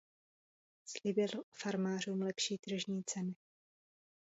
Slíbil 0.85 1.27
farmářům 1.51 2.21
lepší 2.21 2.57
tržní 2.57 3.03
ceny. 3.03 3.35